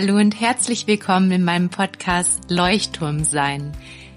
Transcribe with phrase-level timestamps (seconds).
[0.00, 3.72] Hallo und herzlich willkommen in meinem Podcast Leuchtturm sein,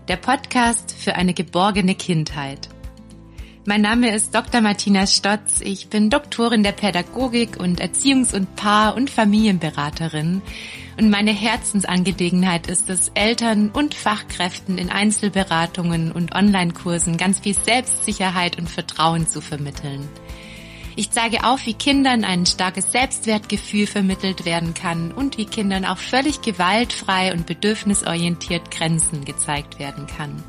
[0.07, 2.69] der Podcast für eine geborgene Kindheit.
[3.65, 4.61] Mein Name ist Dr.
[4.61, 5.59] Martina Stotz.
[5.59, 10.43] Ich bin Doktorin der Pädagogik und Erziehungs- und Paar- und Familienberaterin.
[10.99, 18.59] Und meine Herzensangelegenheit ist es, Eltern und Fachkräften in Einzelberatungen und Online-Kursen ganz viel Selbstsicherheit
[18.59, 20.07] und Vertrauen zu vermitteln.
[20.95, 25.97] Ich zeige auf, wie Kindern ein starkes Selbstwertgefühl vermittelt werden kann und wie Kindern auch
[25.97, 30.43] völlig gewaltfrei und bedürfnisorientiert Grenzen gezeigt werden kann.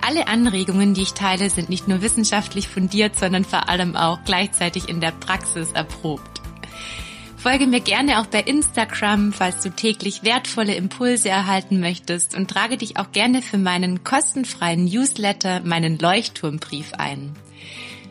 [0.00, 4.88] Alle Anregungen, die ich teile, sind nicht nur wissenschaftlich fundiert, sondern vor allem auch gleichzeitig
[4.88, 6.42] in der Praxis erprobt.
[7.36, 12.76] Folge mir gerne auch bei Instagram, falls du täglich wertvolle Impulse erhalten möchtest und trage
[12.76, 17.36] dich auch gerne für meinen kostenfreien Newsletter, meinen Leuchtturmbrief ein.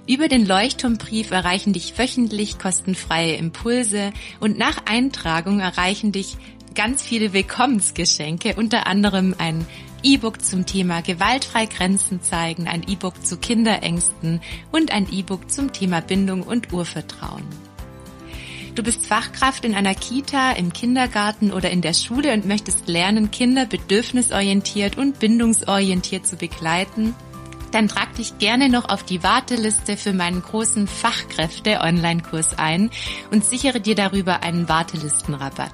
[0.07, 6.37] Über den Leuchtturmbrief erreichen dich wöchentlich kostenfreie Impulse und nach Eintragung erreichen dich
[6.75, 9.65] ganz viele Willkommensgeschenke, unter anderem ein
[10.03, 16.01] E-Book zum Thema gewaltfrei Grenzen zeigen, ein E-Book zu Kinderängsten und ein E-Book zum Thema
[16.01, 17.45] Bindung und Urvertrauen.
[18.75, 23.31] Du bist Fachkraft in einer Kita, im Kindergarten oder in der Schule und möchtest lernen,
[23.31, 27.15] Kinder bedürfnisorientiert und bindungsorientiert zu begleiten
[27.76, 32.90] dann trag dich gerne noch auf die Warteliste für meinen großen Fachkräfte-Online-Kurs ein
[33.31, 35.73] und sichere dir darüber einen Wartelistenrabatt.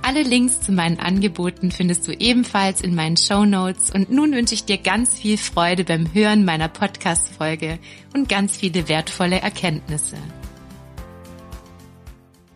[0.00, 4.54] Alle Links zu meinen Angeboten findest du ebenfalls in meinen Show Notes und nun wünsche
[4.54, 7.80] ich dir ganz viel Freude beim Hören meiner Podcast-Folge
[8.14, 10.18] und ganz viele wertvolle Erkenntnisse.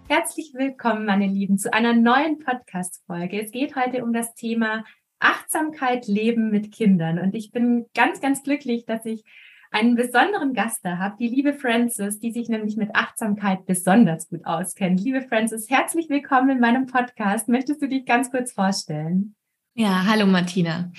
[0.06, 3.42] Herzlich willkommen, meine Lieben, zu einer neuen Podcast-Folge.
[3.42, 4.84] Es geht heute um das Thema
[5.25, 7.19] Achtsamkeit leben mit Kindern.
[7.19, 9.25] Und ich bin ganz, ganz glücklich, dass ich
[9.70, 14.47] einen besonderen Gast da habe, die liebe Frances, die sich nämlich mit Achtsamkeit besonders gut
[14.47, 15.00] auskennt.
[15.00, 17.48] Liebe Frances, herzlich willkommen in meinem Podcast.
[17.48, 19.34] Möchtest du dich ganz kurz vorstellen?
[19.75, 20.93] Ja, hallo Martina.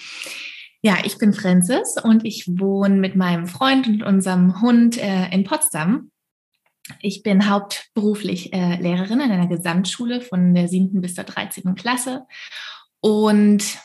[0.81, 5.45] Ja, ich bin Frances und ich wohne mit meinem Freund und unserem Hund äh, in
[5.45, 6.11] Potsdam.
[6.99, 11.75] Ich bin hauptberuflich äh, Lehrerin in einer Gesamtschule von der siebten bis zur 13.
[11.75, 12.25] Klasse
[12.99, 13.79] und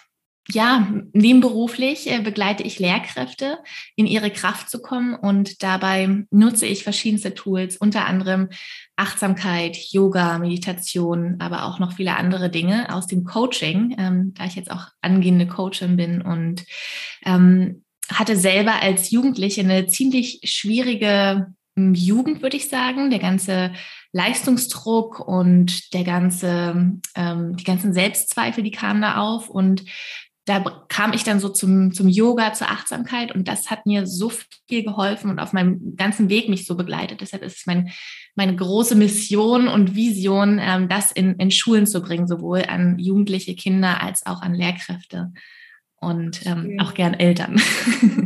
[0.52, 3.58] ja, nebenberuflich äh, begleite ich Lehrkräfte,
[3.96, 5.14] in ihre Kraft zu kommen.
[5.14, 8.48] Und dabei nutze ich verschiedenste Tools, unter anderem
[8.96, 14.56] Achtsamkeit, Yoga, Meditation, aber auch noch viele andere Dinge aus dem Coaching, ähm, da ich
[14.56, 16.64] jetzt auch angehende Coachin bin und
[17.24, 23.10] ähm, hatte selber als Jugendliche eine ziemlich schwierige hm, Jugend, würde ich sagen.
[23.10, 23.72] Der ganze
[24.12, 29.48] Leistungsdruck und der ganze, ähm, die ganzen Selbstzweifel, die kamen da auf.
[29.48, 29.84] Und
[30.46, 34.32] da kam ich dann so zum, zum Yoga, zur Achtsamkeit und das hat mir so
[34.68, 37.20] viel geholfen und auf meinem ganzen Weg mich so begleitet.
[37.20, 37.90] Deshalb ist es mein,
[38.34, 43.54] meine große Mission und Vision, ähm, das in, in Schulen zu bringen, sowohl an jugendliche
[43.54, 45.32] Kinder als auch an Lehrkräfte
[46.00, 47.60] und ähm, auch gern Eltern.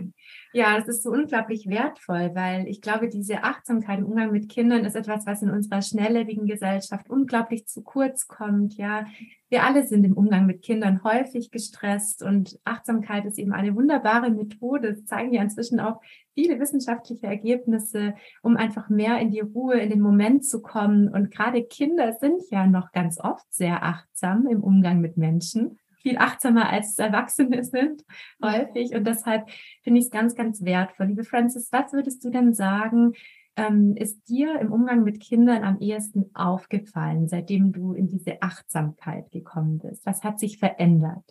[0.56, 4.84] Ja, das ist so unglaublich wertvoll, weil ich glaube, diese Achtsamkeit im Umgang mit Kindern
[4.84, 8.76] ist etwas, was in unserer schnelllebigen Gesellschaft unglaublich zu kurz kommt.
[8.76, 9.04] Ja,
[9.48, 14.30] wir alle sind im Umgang mit Kindern häufig gestresst und Achtsamkeit ist eben eine wunderbare
[14.30, 14.92] Methode.
[14.94, 16.00] Das zeigen ja inzwischen auch
[16.34, 21.08] viele wissenschaftliche Ergebnisse, um einfach mehr in die Ruhe, in den Moment zu kommen.
[21.08, 26.18] Und gerade Kinder sind ja noch ganz oft sehr achtsam im Umgang mit Menschen viel
[26.18, 28.04] achtsamer als Erwachsene sind,
[28.42, 28.94] häufig.
[28.94, 29.48] Und deshalb
[29.82, 31.06] finde ich es ganz, ganz wertvoll.
[31.06, 33.14] Liebe Francis, was würdest du denn sagen,
[33.56, 39.30] ähm, ist dir im Umgang mit Kindern am ehesten aufgefallen, seitdem du in diese Achtsamkeit
[39.30, 40.04] gekommen bist?
[40.04, 41.24] Was hat sich verändert?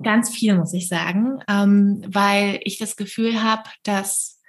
[0.00, 4.40] Ganz viel, muss ich sagen, ähm, weil ich das Gefühl habe, dass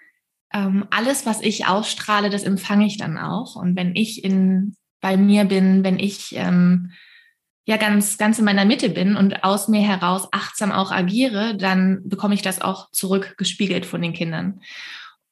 [0.54, 3.58] ähm, alles, was ich ausstrahle, das empfange ich dann auch.
[3.58, 6.92] Und wenn ich in bei mir bin, wenn ich ähm,
[7.70, 12.02] ja ganz, ganz in meiner Mitte bin und aus mir heraus achtsam auch agiere, dann
[12.04, 14.62] bekomme ich das auch zurückgespiegelt von den Kindern.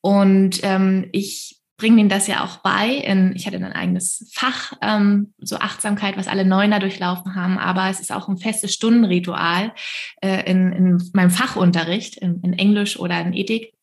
[0.01, 2.89] Und ähm, ich bringe ihnen das ja auch bei.
[2.89, 7.89] In, ich hatte ein eigenes Fach, ähm, so Achtsamkeit, was alle Neuner durchlaufen haben, aber
[7.89, 9.73] es ist auch ein festes Stundenritual
[10.21, 13.73] äh, in, in meinem Fachunterricht, in, in Englisch oder in Ethik.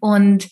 [0.00, 0.48] Und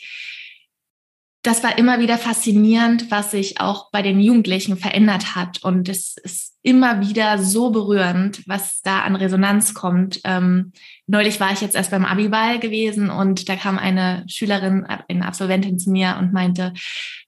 [1.48, 5.64] das war immer wieder faszinierend, was sich auch bei den Jugendlichen verändert hat.
[5.64, 10.20] Und es ist immer wieder so berührend, was da an Resonanz kommt.
[10.24, 10.72] Ähm,
[11.06, 15.78] neulich war ich jetzt erst beim Abiball gewesen und da kam eine Schülerin, eine Absolventin
[15.78, 16.74] zu mir und meinte,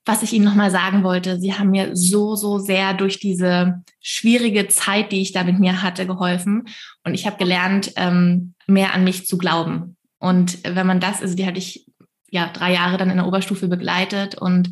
[0.05, 1.39] was ich Ihnen nochmal sagen wollte.
[1.39, 5.81] Sie haben mir so, so sehr durch diese schwierige Zeit, die ich da mit mir
[5.81, 6.67] hatte, geholfen.
[7.03, 9.97] Und ich habe gelernt, ähm, mehr an mich zu glauben.
[10.19, 11.87] Und wenn man das, also die hatte ich
[12.31, 14.71] ja drei Jahre dann in der Oberstufe begleitet und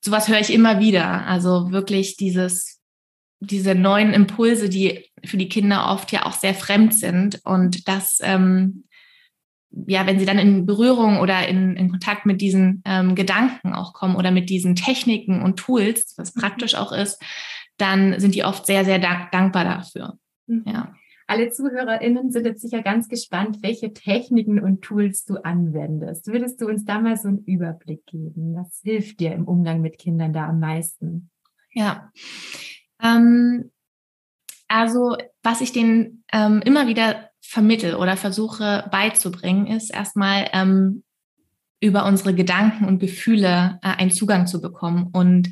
[0.00, 1.26] sowas höre ich immer wieder.
[1.26, 2.80] Also wirklich dieses
[3.40, 8.18] diese neuen Impulse, die für die Kinder oft ja auch sehr fremd sind und das
[8.22, 8.84] ähm,
[9.86, 13.92] ja, wenn sie dann in Berührung oder in, in Kontakt mit diesen ähm, Gedanken auch
[13.92, 16.40] kommen oder mit diesen Techniken und Tools, was mhm.
[16.40, 17.22] praktisch auch ist,
[17.76, 20.18] dann sind die oft sehr, sehr dank dankbar dafür.
[20.46, 20.64] Mhm.
[20.66, 20.94] Ja.
[21.28, 26.28] Alle ZuhörerInnen sind jetzt sicher ganz gespannt, welche Techniken und Tools du anwendest.
[26.28, 28.54] Würdest du uns da mal so einen Überblick geben?
[28.54, 31.30] Was hilft dir im Umgang mit Kindern da am meisten?
[31.72, 32.12] Ja.
[33.02, 33.72] Ähm,
[34.68, 41.02] also, was ich denen ähm, immer wieder vermittel oder versuche beizubringen, ist erstmal ähm,
[41.80, 45.08] über unsere Gedanken und Gefühle äh, einen Zugang zu bekommen.
[45.12, 45.50] Und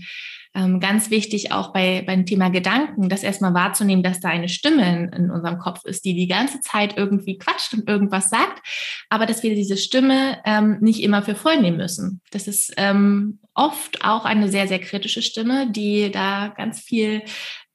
[0.56, 4.88] ähm, ganz wichtig auch bei, beim Thema Gedanken, das erstmal wahrzunehmen, dass da eine Stimme
[4.88, 8.62] in, in, unserem Kopf ist, die die ganze Zeit irgendwie quatscht und irgendwas sagt,
[9.08, 12.20] aber dass wir diese Stimme ähm, nicht immer für voll nehmen müssen.
[12.30, 17.22] Das ist ähm, oft auch eine sehr, sehr kritische Stimme, die da ganz viel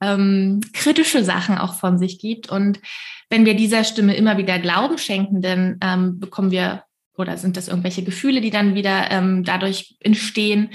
[0.02, 2.50] ähm, kritische Sachen auch von sich gibt.
[2.50, 2.80] Und
[3.30, 6.84] wenn wir dieser Stimme immer wieder Glauben schenken, dann ähm, bekommen wir
[7.19, 10.71] oder sind das irgendwelche Gefühle, die dann wieder ähm, dadurch entstehen.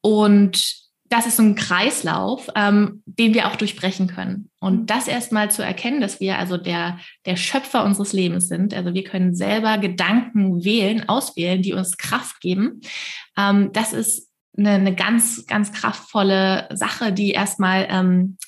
[0.00, 4.48] Und das ist so ein Kreislauf, ähm, den wir auch durchbrechen können.
[4.60, 4.86] Und mhm.
[4.86, 8.72] das erstmal zu erkennen, dass wir also der, der Schöpfer unseres Lebens sind.
[8.72, 12.80] Also wir können selber Gedanken wählen, auswählen, die uns Kraft geben.
[13.36, 18.38] Ähm, das ist eine, eine ganz, ganz kraftvolle Sache, die erstmal ähm,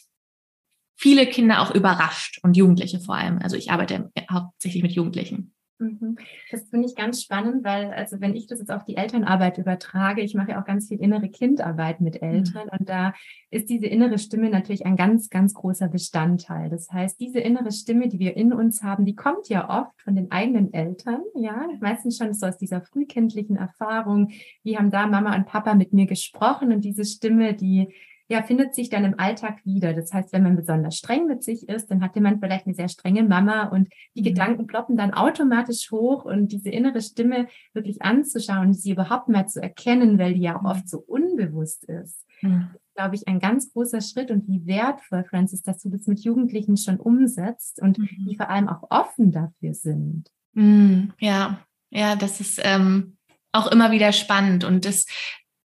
[0.96, 3.40] viele Kinder auch überrascht und Jugendliche vor allem.
[3.42, 5.52] Also ich arbeite hauptsächlich mit Jugendlichen.
[5.82, 6.16] Mhm.
[6.50, 10.22] Das finde ich ganz spannend, weil, also wenn ich das jetzt auf die Elternarbeit übertrage,
[10.22, 12.78] ich mache ja auch ganz viel innere Kindarbeit mit Eltern mhm.
[12.78, 13.14] und da
[13.50, 16.70] ist diese innere Stimme natürlich ein ganz, ganz großer Bestandteil.
[16.70, 20.14] Das heißt, diese innere Stimme, die wir in uns haben, die kommt ja oft von
[20.14, 24.30] den eigenen Eltern, ja, meistens schon so aus dieser frühkindlichen Erfahrung,
[24.62, 27.92] wie haben da Mama und Papa mit mir gesprochen und diese Stimme, die
[28.32, 29.92] ja, findet sich dann im Alltag wieder.
[29.92, 32.88] Das heißt, wenn man besonders streng mit sich ist, dann hatte man vielleicht eine sehr
[32.88, 34.24] strenge Mama und die mhm.
[34.24, 39.62] Gedanken ploppen dann automatisch hoch und diese innere Stimme wirklich anzuschauen, sie überhaupt mal zu
[39.62, 40.68] erkennen, weil die ja auch mhm.
[40.68, 42.24] oft so unbewusst ist.
[42.40, 42.70] Mhm.
[42.96, 46.76] glaube ich, ein ganz großer Schritt und wie wertvoll, Francis, dass du das mit Jugendlichen
[46.76, 48.08] schon umsetzt und mhm.
[48.26, 50.30] die vor allem auch offen dafür sind.
[50.54, 51.12] Mhm.
[51.20, 53.18] Ja, ja, das ist ähm,
[53.52, 55.06] auch immer wieder spannend und das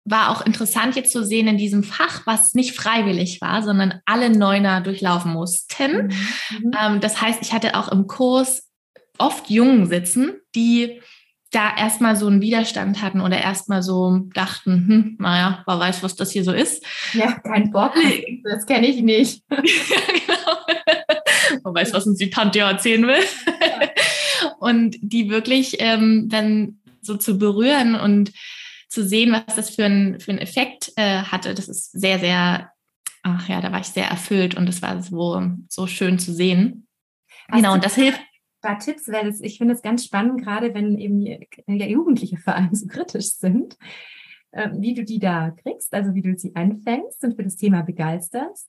[0.09, 4.29] war auch interessant jetzt zu sehen in diesem Fach, was nicht freiwillig war, sondern alle
[4.29, 5.91] Neuner durchlaufen mussten.
[5.91, 6.11] Mhm.
[6.61, 6.71] mhm.
[6.79, 8.69] Ähm, das heißt, ich hatte auch im Kurs
[9.17, 11.01] oft Jungen sitzen, die
[11.51, 16.15] da erstmal so einen Widerstand hatten oder erstmal so dachten, hm, naja, wer weiß, was
[16.15, 16.83] das hier so ist.
[17.13, 17.93] Ja, kein Bock,
[18.43, 19.43] das kenne ich nicht.
[19.49, 21.61] ja, genau.
[21.63, 23.23] Man weiß, was uns die Tante erzählen will.
[23.47, 23.89] Ja.
[24.59, 28.33] Und die wirklich ähm, dann so zu berühren und
[28.87, 32.71] zu sehen, was das für, ein, für einen Effekt äh, hatte, das ist sehr, sehr,
[33.23, 36.87] ach ja, da war ich sehr erfüllt und das war so, so schön zu sehen.
[37.49, 38.19] Hast genau, und das hilft.
[38.61, 42.55] Da Tipps, weil das, ich finde es ganz spannend, gerade wenn eben ja, Jugendliche vor
[42.55, 43.77] allem so kritisch sind,
[44.51, 47.83] äh, wie du die da kriegst, also wie du sie einfängst und für das Thema
[47.83, 48.67] begeisterst.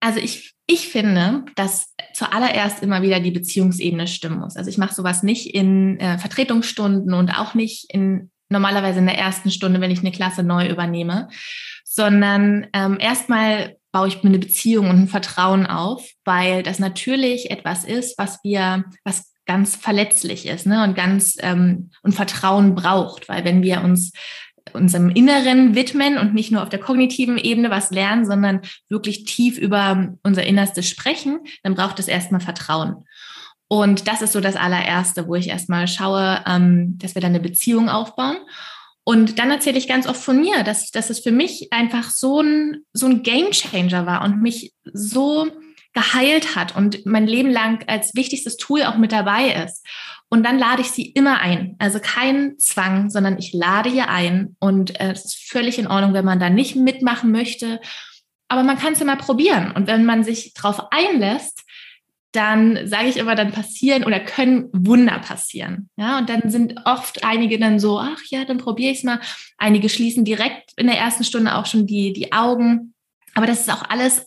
[0.00, 4.56] Also ich, ich finde, dass zuallererst immer wieder die Beziehungsebene stimmen muss.
[4.56, 9.18] Also ich mache sowas nicht in äh, Vertretungsstunden und auch nicht in normalerweise in der
[9.18, 11.28] ersten Stunde, wenn ich eine Klasse neu übernehme,
[11.84, 17.50] sondern ähm, erstmal baue ich mir eine Beziehung und ein Vertrauen auf, weil das natürlich
[17.50, 20.82] etwas ist, was wir, was ganz verletzlich ist ne?
[20.84, 24.12] und ganz ähm, und Vertrauen braucht, weil wenn wir uns
[24.72, 29.58] unserem Inneren widmen und nicht nur auf der kognitiven Ebene was lernen, sondern wirklich tief
[29.58, 33.04] über unser Innerstes sprechen, dann braucht es erstmal Vertrauen.
[33.68, 37.40] Und das ist so das allererste, wo ich erstmal schaue, ähm, dass wir dann eine
[37.40, 38.36] Beziehung aufbauen.
[39.04, 42.40] Und dann erzähle ich ganz oft von mir, dass, dass es für mich einfach so
[42.40, 45.46] ein, so ein Game Changer war und mich so
[45.92, 49.86] geheilt hat und mein Leben lang als wichtigstes Tool auch mit dabei ist.
[50.28, 51.76] Und dann lade ich sie immer ein.
[51.78, 54.56] Also kein Zwang, sondern ich lade ihr ein.
[54.58, 57.80] Und äh, es ist völlig in Ordnung, wenn man da nicht mitmachen möchte.
[58.48, 59.70] Aber man kann es mal probieren.
[59.70, 61.63] Und wenn man sich darauf einlässt,
[62.34, 65.88] dann sage ich immer, dann passieren oder können Wunder passieren.
[65.96, 69.20] Ja, und dann sind oft einige dann so, ach ja, dann probiere ich es mal.
[69.56, 72.94] Einige schließen direkt in der ersten Stunde auch schon die, die Augen.
[73.34, 74.26] Aber das ist auch alles,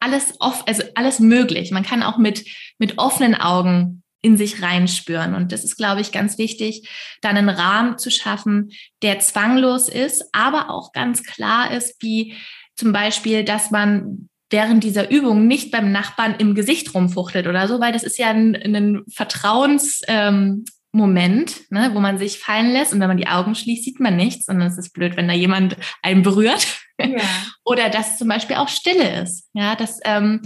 [0.00, 1.70] alles off, also alles möglich.
[1.70, 2.44] Man kann auch mit,
[2.78, 5.34] mit offenen Augen in sich reinspüren.
[5.34, 6.88] Und das ist, glaube ich, ganz wichtig,
[7.20, 12.34] dann einen Rahmen zu schaffen, der zwanglos ist, aber auch ganz klar ist, wie
[12.74, 17.80] zum Beispiel, dass man während dieser Übung nicht beim Nachbarn im Gesicht rumfuchtelt oder so,
[17.80, 23.00] weil das ist ja ein, ein Vertrauensmoment, ähm, ne, wo man sich fallen lässt und
[23.00, 25.76] wenn man die Augen schließt, sieht man nichts, sondern es ist blöd, wenn da jemand
[26.02, 26.68] einen berührt.
[27.00, 27.18] Ja.
[27.64, 29.48] Oder dass zum Beispiel auch Stille ist.
[29.54, 30.40] Ja, dass ähm,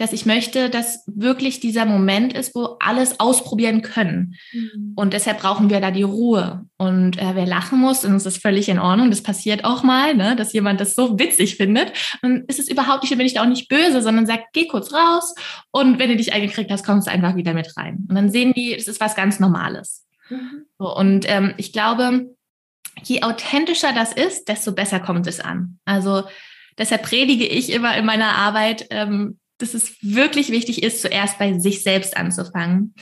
[0.00, 4.34] dass ich möchte, dass wirklich dieser Moment ist, wo alles ausprobieren können.
[4.50, 4.94] Mhm.
[4.96, 6.64] Und deshalb brauchen wir da die Ruhe.
[6.78, 10.14] Und äh, wer lachen muss, und das ist völlig in Ordnung, das passiert auch mal,
[10.14, 11.92] ne, dass jemand das so witzig findet,
[12.22, 14.66] dann ist es überhaupt nicht, dann bin ich da auch nicht böse, sondern sagt, geh
[14.66, 15.34] kurz raus
[15.70, 18.06] und wenn du dich eingekriegt hast, kommst du einfach wieder mit rein.
[18.08, 20.06] Und dann sehen die, es ist was ganz Normales.
[20.30, 20.64] Mhm.
[20.78, 22.34] So, und ähm, ich glaube,
[23.02, 25.78] je authentischer das ist, desto besser kommt es an.
[25.84, 26.22] Also
[26.78, 31.58] deshalb predige ich immer in meiner Arbeit, ähm, dass es wirklich wichtig ist, zuerst bei
[31.58, 32.94] sich selbst anzufangen.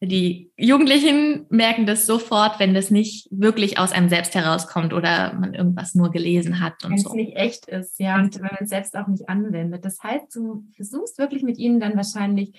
[0.00, 5.54] Die Jugendlichen merken das sofort, wenn das nicht wirklich aus einem selbst herauskommt oder man
[5.54, 7.10] irgendwas nur gelesen hat und wenn so.
[7.10, 9.84] Wenn es nicht echt ist, ja, und wenn man es selbst auch nicht anwendet.
[9.84, 12.52] Das heißt, du versuchst wirklich mit ihnen dann wahrscheinlich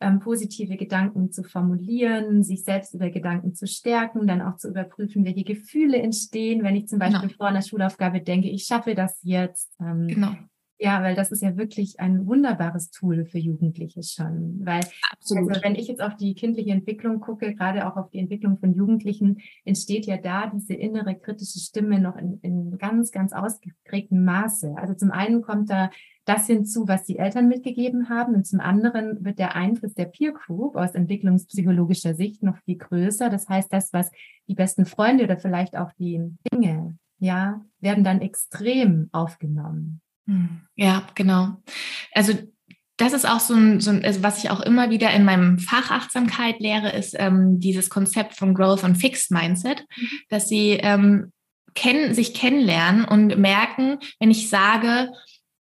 [0.00, 5.24] ähm, positive Gedanken zu formulieren, sich selbst über Gedanken zu stärken, dann auch zu überprüfen,
[5.24, 7.34] welche Gefühle entstehen, wenn ich zum Beispiel genau.
[7.36, 9.72] vor einer Schulaufgabe denke, ich schaffe das jetzt.
[9.80, 10.34] Ähm, genau
[10.82, 14.60] ja, weil das ist ja wirklich ein wunderbares Tool für Jugendliche schon.
[14.64, 14.80] Weil,
[15.12, 15.50] Absolut.
[15.50, 18.74] also wenn ich jetzt auf die kindliche Entwicklung gucke, gerade auch auf die Entwicklung von
[18.74, 24.74] Jugendlichen, entsteht ja da diese innere kritische Stimme noch in, in ganz, ganz ausgeprägtem Maße.
[24.76, 25.90] Also zum einen kommt da
[26.24, 28.34] das hinzu, was die Eltern mitgegeben haben.
[28.34, 33.30] Und zum anderen wird der Einfluss der Peer Group aus entwicklungspsychologischer Sicht noch viel größer.
[33.30, 34.10] Das heißt, das, was
[34.48, 36.20] die besten Freunde oder vielleicht auch die
[36.52, 40.00] Dinge, ja, werden dann extrem aufgenommen.
[40.26, 40.62] Hm.
[40.76, 41.56] Ja, genau.
[42.12, 42.34] Also
[42.96, 45.58] das ist auch so ein, so ein also was ich auch immer wieder in meinem
[45.58, 50.08] Fach Achtsamkeit lehre, ist ähm, dieses Konzept von Growth und Fixed Mindset, mhm.
[50.28, 51.32] dass sie ähm,
[51.74, 55.10] kennen, sich kennenlernen und merken, wenn ich sage,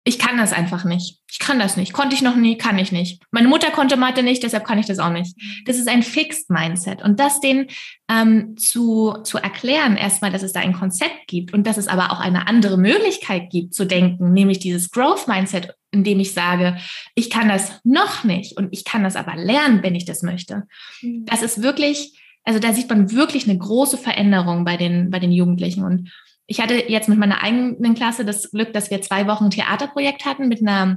[0.09, 1.19] ich kann das einfach nicht.
[1.31, 1.93] Ich kann das nicht.
[1.93, 3.23] Konnte ich noch nie, kann ich nicht.
[3.31, 5.37] Meine Mutter konnte Mathe nicht, deshalb kann ich das auch nicht.
[5.67, 7.03] Das ist ein Fixed Mindset.
[7.03, 7.67] Und das denen
[8.11, 12.11] ähm, zu, zu erklären, erstmal, dass es da ein Konzept gibt und dass es aber
[12.11, 16.79] auch eine andere Möglichkeit gibt zu denken, nämlich dieses Growth Mindset, in dem ich sage,
[17.15, 20.63] ich kann das noch nicht und ich kann das aber lernen, wenn ich das möchte.
[21.03, 21.27] Mhm.
[21.27, 25.33] Das ist wirklich, also da sieht man wirklich eine große Veränderung bei den, bei den
[25.33, 25.85] Jugendlichen.
[25.85, 26.11] Und
[26.51, 30.49] ich hatte jetzt mit meiner eigenen Klasse das Glück, dass wir zwei Wochen Theaterprojekt hatten
[30.49, 30.97] mit einer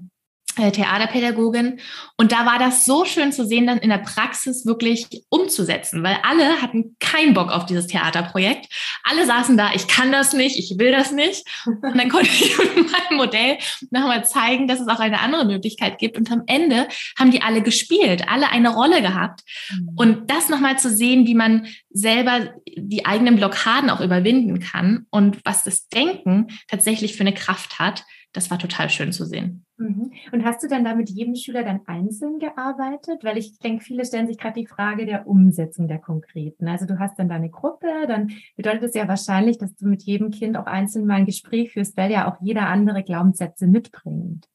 [0.56, 1.80] Theaterpädagogin.
[2.18, 6.18] Und da war das so schön zu sehen, dann in der Praxis wirklich umzusetzen, weil
[6.24, 8.68] alle hatten keinen Bock auf dieses Theaterprojekt.
[9.04, 11.46] Alle saßen da, ich kann das nicht, ich will das nicht.
[11.66, 13.58] Und dann konnte ich mit meinem Modell
[13.90, 16.18] nochmal zeigen, dass es auch eine andere Möglichkeit gibt.
[16.18, 19.42] Und am Ende haben die alle gespielt, alle eine Rolle gehabt.
[19.70, 19.90] Mhm.
[19.96, 25.40] Und das nochmal zu sehen, wie man selber die eigenen Blockaden auch überwinden kann und
[25.44, 28.04] was das Denken tatsächlich für eine Kraft hat,
[28.34, 29.66] das war total schön zu sehen.
[29.78, 30.12] Mhm.
[30.32, 33.24] Und hast du dann da mit jedem Schüler dann einzeln gearbeitet?
[33.24, 36.68] Weil ich denke, viele stellen sich gerade die Frage der Umsetzung der konkreten.
[36.68, 40.32] Also du hast dann deine Gruppe, dann bedeutet es ja wahrscheinlich, dass du mit jedem
[40.32, 44.48] Kind auch einzeln mal ein Gespräch führst, weil ja auch jeder andere Glaubenssätze mitbringt.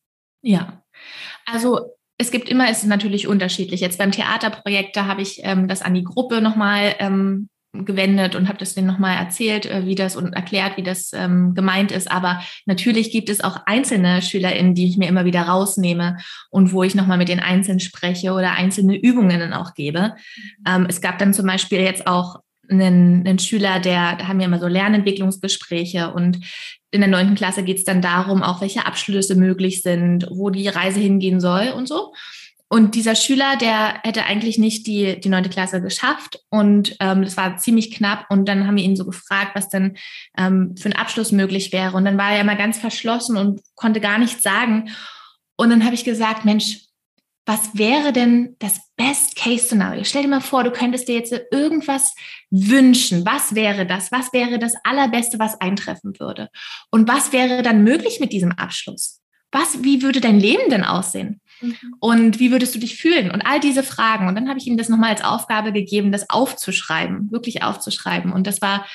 [0.43, 0.83] Ja,
[1.45, 1.81] also
[2.19, 3.81] es gibt immer, es ist natürlich unterschiedlich.
[3.81, 7.49] Jetzt beim Theaterprojekt, da habe ich ähm, das an die Gruppe nochmal ähm,
[7.85, 11.55] gewendet und habe das denen nochmal erzählt, äh, wie das und erklärt, wie das ähm,
[11.55, 12.11] gemeint ist.
[12.11, 16.19] Aber natürlich gibt es auch einzelne SchülerInnen, die ich mir immer wieder rausnehme
[16.51, 20.15] und wo ich nochmal mit den Einzelnen spreche oder einzelne Übungen dann auch gebe.
[20.67, 24.47] Ähm, es gab dann zum Beispiel jetzt auch einen, einen Schüler, der, da haben wir
[24.47, 26.41] immer so Lernentwicklungsgespräche und
[26.91, 30.69] in der neunten Klasse geht es dann darum, auch welche Abschlüsse möglich sind, wo die
[30.69, 32.13] Reise hingehen soll und so.
[32.69, 37.37] Und dieser Schüler, der hätte eigentlich nicht die, die neunte Klasse geschafft und ähm, das
[37.37, 38.27] war ziemlich knapp.
[38.29, 39.97] Und dann haben wir ihn so gefragt, was denn
[40.37, 41.97] ähm, für einen Abschluss möglich wäre.
[41.97, 44.91] Und dann war er immer ganz verschlossen und konnte gar nichts sagen.
[45.57, 46.81] Und dann habe ich gesagt, Mensch,
[47.47, 50.03] was wäre denn das Best-Case-Szenario?
[50.03, 52.13] Stell dir mal vor, du könntest dir jetzt irgendwas
[52.51, 53.25] wünschen.
[53.25, 54.11] Was wäre das?
[54.11, 56.51] Was wäre das Allerbeste, was eintreffen würde?
[56.91, 59.21] Und was wäre dann möglich mit diesem Abschluss?
[59.53, 61.41] Was, wie würde dein Leben denn aussehen?
[61.61, 61.77] Mhm.
[62.01, 63.31] Und wie würdest du dich fühlen?
[63.31, 64.29] Und all diese Fragen.
[64.29, 68.33] Und dann habe ich ihm das nochmal als Aufgabe gegeben, das aufzuschreiben, wirklich aufzuschreiben.
[68.33, 68.87] Und das war,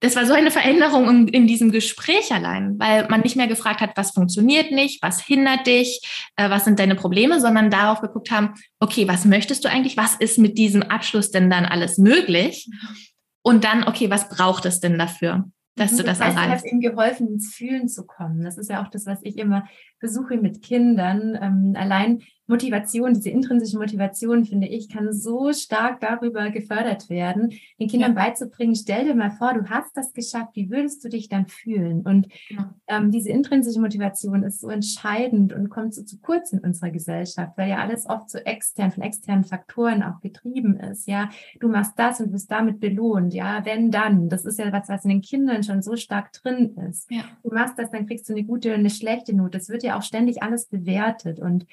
[0.00, 3.80] das war so eine Veränderung in, in diesem Gespräch allein, weil man nicht mehr gefragt
[3.80, 6.00] hat, was funktioniert nicht, was hindert dich,
[6.36, 9.96] äh, was sind deine Probleme, sondern darauf geguckt haben, okay, was möchtest du eigentlich?
[9.96, 12.68] Was ist mit diesem Abschluss denn dann alles möglich?
[12.68, 12.96] Mhm.
[13.44, 15.44] Und dann, okay, was braucht es denn dafür?
[15.74, 16.64] Dass du mhm, das, das heißt, erreichst.
[16.64, 18.42] Du hast ihm geholfen, ins Fühlen zu kommen.
[18.42, 19.66] Das ist ja auch das, was ich immer
[19.98, 26.50] versuche mit Kindern, ähm, allein Motivation, diese intrinsische Motivation, finde ich, kann so stark darüber
[26.50, 28.24] gefördert werden, den Kindern ja.
[28.24, 32.02] beizubringen, stell dir mal vor, du hast das geschafft, wie würdest du dich dann fühlen?
[32.02, 32.74] Und ja.
[32.88, 37.52] ähm, diese intrinsische Motivation ist so entscheidend und kommt so zu kurz in unserer Gesellschaft,
[37.56, 41.06] weil ja alles oft so extern, von externen Faktoren auch getrieben ist.
[41.06, 41.30] Ja,
[41.60, 43.34] du machst das und wirst damit belohnt.
[43.34, 46.76] Ja, wenn dann, das ist ja was, was in den Kindern schon so stark drin
[46.88, 47.10] ist.
[47.10, 47.22] Ja.
[47.42, 49.58] Du machst das, dann kriegst du eine gute und eine schlechte Note.
[49.58, 51.66] Das wird ja auch ständig alles bewertet und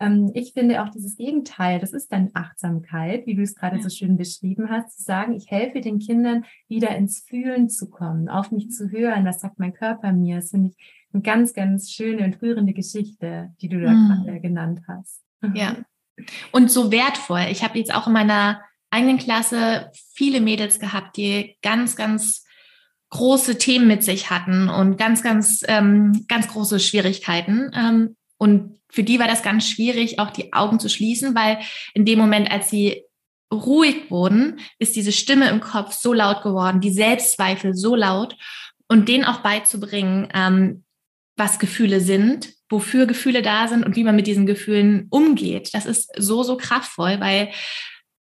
[0.00, 3.82] ähm, ich finde auch dieses Gegenteil, das ist dann Achtsamkeit, wie du es gerade ja.
[3.82, 8.28] so schön beschrieben hast, zu sagen, ich helfe den Kindern wieder ins Fühlen zu kommen,
[8.28, 10.36] auf mich zu hören, was sagt mein Körper mir.
[10.36, 10.76] Das finde ich
[11.12, 14.24] eine ganz, ganz schöne und rührende Geschichte, die du da mhm.
[14.24, 15.22] gerade genannt hast.
[15.54, 15.76] Ja.
[16.52, 17.46] Und so wertvoll.
[17.50, 22.44] Ich habe jetzt auch in meiner eigenen Klasse viele Mädels gehabt, die ganz, ganz
[23.10, 27.70] große Themen mit sich hatten und ganz, ganz, ähm, ganz große Schwierigkeiten.
[27.74, 31.58] Ähm, und für die war das ganz schwierig, auch die Augen zu schließen, weil
[31.94, 33.02] in dem Moment, als sie
[33.52, 38.36] ruhig wurden, ist diese Stimme im Kopf so laut geworden, die Selbstzweifel so laut
[38.88, 40.84] und denen auch beizubringen, ähm,
[41.36, 45.74] was Gefühle sind, wofür Gefühle da sind und wie man mit diesen Gefühlen umgeht.
[45.74, 47.50] Das ist so, so kraftvoll, weil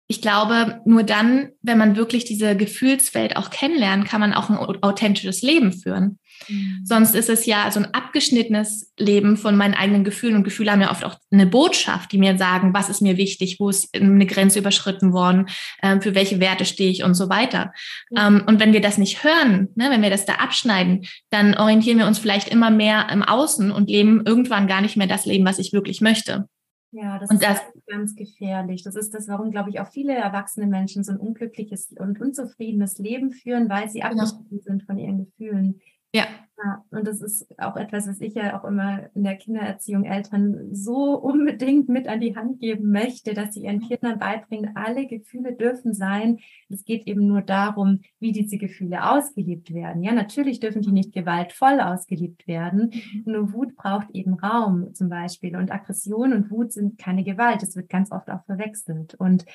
[0.08, 4.58] ich glaube, nur dann, wenn man wirklich diese Gefühlswelt auch kennenlernt, kann man auch ein
[4.82, 6.18] authentisches Leben führen.
[6.48, 6.80] Mhm.
[6.84, 10.80] Sonst ist es ja so ein abgeschnittenes Leben von meinen eigenen Gefühlen und Gefühle haben
[10.80, 14.26] ja oft auch eine Botschaft, die mir sagen, was ist mir wichtig, wo ist eine
[14.26, 15.46] Grenze überschritten worden,
[15.80, 17.72] äh, für welche Werte stehe ich und so weiter.
[18.10, 18.18] Mhm.
[18.18, 21.98] Ähm, und wenn wir das nicht hören, ne, wenn wir das da abschneiden, dann orientieren
[21.98, 25.44] wir uns vielleicht immer mehr im Außen und leben irgendwann gar nicht mehr das Leben,
[25.44, 26.46] was ich wirklich möchte.
[26.92, 28.82] Ja, das und ist das, ganz gefährlich.
[28.82, 32.98] Das ist das, warum, glaube ich, auch viele erwachsene Menschen so ein unglückliches und unzufriedenes
[32.98, 34.24] Leben führen, weil sie genau.
[34.24, 35.80] abgeschnitten sind von ihren Gefühlen.
[36.14, 36.26] Ja.
[36.58, 36.84] ja.
[36.90, 41.14] Und das ist auch etwas, was ich ja auch immer in der Kindererziehung Eltern so
[41.18, 45.94] unbedingt mit an die Hand geben möchte, dass sie ihren Kindern beibringen, alle Gefühle dürfen
[45.94, 46.38] sein.
[46.68, 50.02] Es geht eben nur darum, wie diese Gefühle ausgelebt werden.
[50.02, 52.92] Ja, natürlich dürfen die nicht gewaltvoll ausgelebt werden.
[52.92, 53.32] Mhm.
[53.32, 55.56] Nur Wut braucht eben Raum zum Beispiel.
[55.56, 57.62] Und Aggression und Wut sind keine Gewalt.
[57.62, 59.14] Das wird ganz oft auch verwechselt.
[59.14, 59.46] Und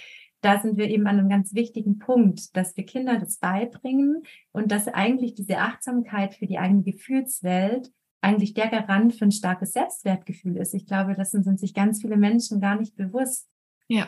[0.47, 4.23] da sind wir eben an einem ganz wichtigen Punkt, dass wir Kinder das beibringen
[4.53, 9.73] und dass eigentlich diese Achtsamkeit für die eigene Gefühlswelt eigentlich der Garant für ein starkes
[9.73, 10.73] Selbstwertgefühl ist.
[10.73, 13.49] Ich glaube, das sind sich ganz viele Menschen gar nicht bewusst.
[13.89, 14.07] Ja.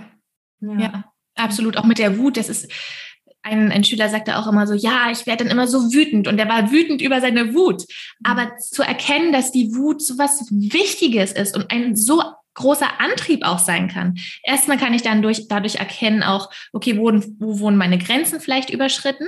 [0.61, 1.75] Ja, ja absolut.
[1.75, 2.71] Auch mit der Wut, das ist,
[3.41, 6.39] ein, ein Schüler sagte auch immer so, ja, ich werde dann immer so wütend und
[6.39, 7.83] er war wütend über seine Wut.
[8.23, 8.59] Aber mhm.
[8.59, 12.23] zu erkennen, dass die Wut so was Wichtiges ist und ein so
[12.59, 14.17] großer Antrieb auch sein kann.
[14.43, 18.69] Erstmal kann ich dann durch, dadurch erkennen auch, okay, wo, wo wurden meine Grenzen vielleicht
[18.69, 19.27] überschritten?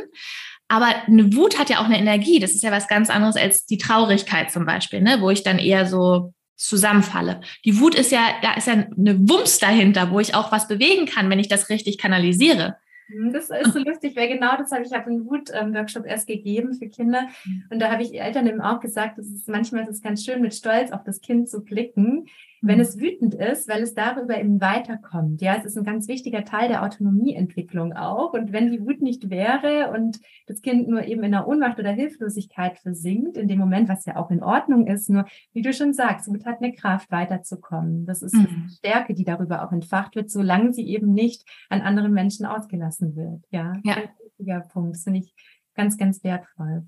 [0.67, 2.39] Aber eine Wut hat ja auch eine Energie.
[2.39, 5.17] Das ist ja was ganz anderes als die Traurigkeit zum Beispiel, ne?
[5.19, 7.41] wo ich dann eher so zusammenfalle.
[7.65, 11.07] Die Wut ist ja, da ist ja eine Wumms dahinter, wo ich auch was bewegen
[11.07, 12.77] kann, wenn ich das richtig kanalisiere.
[13.09, 16.73] Mhm, das ist so lustig, weil genau das habe ich, habe einen Wut-Workshop erst gegeben
[16.73, 17.27] für Kinder.
[17.45, 17.63] Mhm.
[17.69, 20.41] Und da habe ich Eltern eben auch gesagt, dass es manchmal ist es ganz schön,
[20.41, 22.27] mit Stolz auf das Kind zu blicken,
[22.61, 22.81] wenn mhm.
[22.81, 25.41] es wütend ist, weil es darüber eben weiterkommt.
[25.41, 28.33] Ja, es ist ein ganz wichtiger Teil der Autonomieentwicklung auch.
[28.33, 31.91] Und wenn die Wut nicht wäre und das Kind nur eben in der Ohnmacht oder
[31.91, 35.93] Hilflosigkeit versinkt, in dem Moment, was ja auch in Ordnung ist, nur, wie du schon
[35.93, 38.05] sagst, Wut hat eine Kraft, weiterzukommen.
[38.05, 38.47] Das ist mhm.
[38.47, 43.15] eine Stärke, die darüber auch entfacht wird, solange sie eben nicht an anderen Menschen ausgelassen
[43.15, 43.43] wird.
[43.49, 43.95] Ja, ja.
[43.95, 44.95] ein wichtiger Punkt.
[44.95, 45.33] Das finde ich
[45.73, 46.85] ganz, ganz wertvoll.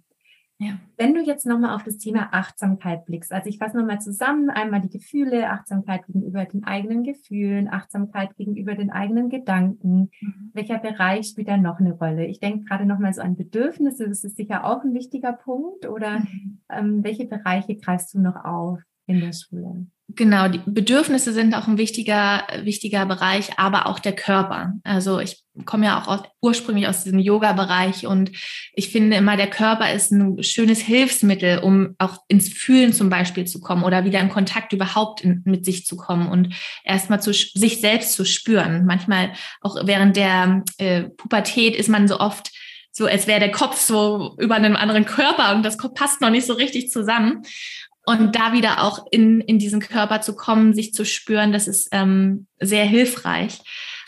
[0.60, 0.80] Ja.
[0.98, 4.82] Wenn du jetzt nochmal auf das Thema Achtsamkeit blickst, also ich fasse nochmal zusammen, einmal
[4.82, 10.12] die Gefühle, Achtsamkeit gegenüber den eigenen Gefühlen, Achtsamkeit gegenüber den eigenen Gedanken.
[10.22, 10.52] Mhm.
[10.54, 12.28] Welcher Bereich spielt da noch eine Rolle?
[12.28, 15.88] Ich denke gerade nochmal so an Bedürfnisse, das ist sicher auch ein wichtiger Punkt.
[15.88, 16.60] Oder mhm.
[16.70, 19.88] ähm, welche Bereiche greifst du noch auf in der Schule?
[20.10, 24.74] Genau, die Bedürfnisse sind auch ein wichtiger, wichtiger Bereich, aber auch der Körper.
[24.84, 28.32] Also ich komme ja auch aus, ursprünglich aus diesem Yoga-Bereich und
[28.74, 33.46] ich finde immer, der Körper ist ein schönes Hilfsmittel, um auch ins Fühlen zum Beispiel
[33.46, 37.32] zu kommen oder wieder in Kontakt überhaupt in, mit sich zu kommen und erstmal zu
[37.34, 38.86] sich selbst zu spüren.
[38.86, 42.52] Manchmal auch während der äh, Pubertät ist man so oft
[42.92, 46.46] so, als wäre der Kopf so über einem anderen Körper und das passt noch nicht
[46.46, 47.42] so richtig zusammen.
[48.06, 51.88] Und da wieder auch in, in diesen Körper zu kommen, sich zu spüren, das ist
[51.92, 53.62] ähm, sehr hilfreich.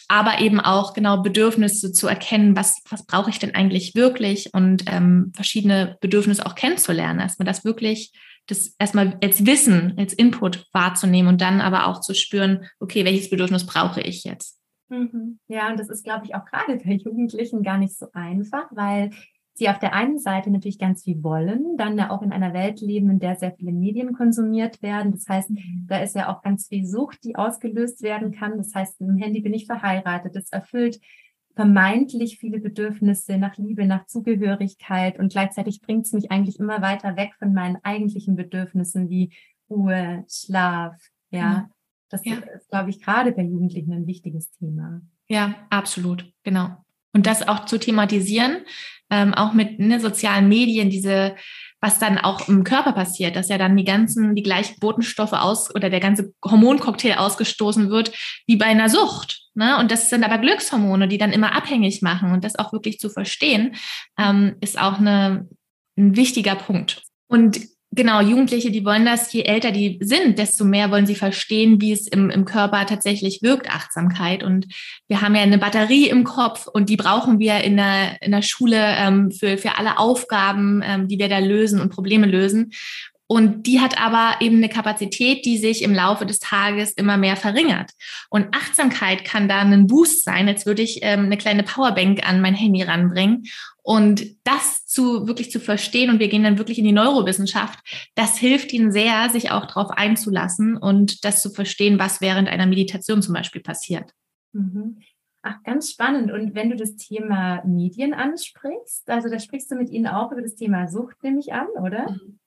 [0.07, 4.83] Aber eben auch genau Bedürfnisse zu erkennen, was, was brauche ich denn eigentlich wirklich und
[4.87, 7.19] ähm, verschiedene Bedürfnisse auch kennenzulernen.
[7.19, 8.11] Erstmal das wirklich,
[8.47, 13.29] das erstmal als Wissen, als Input wahrzunehmen und dann aber auch zu spüren, okay, welches
[13.29, 14.59] Bedürfnis brauche ich jetzt?
[14.89, 15.39] Mhm.
[15.47, 19.09] Ja, und das ist, glaube ich, auch gerade bei Jugendlichen gar nicht so einfach, weil
[19.55, 22.81] sie auf der einen Seite natürlich ganz viel wollen, dann ja auch in einer Welt
[22.81, 25.11] leben, in der sehr viele Medien konsumiert werden.
[25.11, 25.85] Das heißt, mhm.
[25.87, 28.57] da ist ja auch ganz viel Sucht, die ausgelöst werden kann.
[28.57, 30.35] Das heißt, im Handy bin ich verheiratet.
[30.35, 30.99] Das erfüllt
[31.55, 37.15] vermeintlich viele Bedürfnisse nach Liebe, nach Zugehörigkeit und gleichzeitig bringt es mich eigentlich immer weiter
[37.15, 39.33] weg von meinen eigentlichen Bedürfnissen wie
[39.69, 40.95] Ruhe, Schlaf,
[41.31, 41.69] ja.
[42.09, 42.35] Das ja.
[42.35, 45.01] ist, glaube ich, gerade bei Jugendlichen ein wichtiges Thema.
[45.27, 46.84] Ja, absolut, genau.
[47.15, 48.57] Und das auch zu thematisieren,
[49.09, 51.37] ähm, auch mit ne, sozialen Medien, diese,
[51.79, 55.73] was dann auch im Körper passiert, dass ja dann die ganzen, die gleichen Botenstoffe aus
[55.73, 58.11] oder der ganze Hormoncocktail ausgestoßen wird,
[58.47, 59.43] wie bei einer Sucht.
[59.53, 59.79] Ne?
[59.79, 62.33] Und das sind aber Glückshormone, die dann immer abhängig machen.
[62.33, 63.75] Und das auch wirklich zu verstehen,
[64.19, 65.47] ähm, ist auch eine,
[65.97, 67.01] ein wichtiger Punkt.
[67.27, 67.61] Und
[67.95, 71.93] Genau, Jugendliche, die wollen das, je älter die sind, desto mehr wollen sie verstehen, wie
[71.93, 74.43] es im, im Körper tatsächlich wirkt, Achtsamkeit.
[74.43, 74.67] Und
[75.07, 78.41] wir haben ja eine Batterie im Kopf und die brauchen wir in der, in der
[78.41, 82.73] Schule ähm, für, für alle Aufgaben, ähm, die wir da lösen und Probleme lösen.
[83.27, 87.37] Und die hat aber eben eine Kapazität, die sich im Laufe des Tages immer mehr
[87.37, 87.91] verringert.
[88.29, 90.49] Und Achtsamkeit kann da ein Boost sein.
[90.49, 93.45] Jetzt würde ich ähm, eine kleine Powerbank an mein Handy ranbringen.
[93.87, 97.77] Und das zu wirklich zu verstehen, und wir gehen dann wirklich in die Neurowissenschaft,
[98.15, 102.65] das hilft ihnen sehr, sich auch darauf einzulassen und das zu verstehen, was während einer
[102.65, 104.11] Meditation zum Beispiel passiert.
[104.53, 104.97] Mhm.
[105.43, 106.31] Ach, ganz spannend.
[106.31, 110.41] Und wenn du das Thema Medien ansprichst, also da sprichst du mit ihnen auch über
[110.41, 112.09] das Thema Sucht, nehme ich an, oder?
[112.09, 112.39] Mhm.